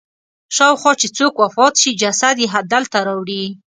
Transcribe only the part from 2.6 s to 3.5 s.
دلته راوړي.